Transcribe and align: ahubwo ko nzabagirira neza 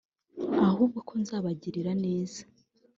ahubwo 0.69 0.97
ko 1.07 1.13
nzabagirira 1.21 1.91
neza 2.05 2.41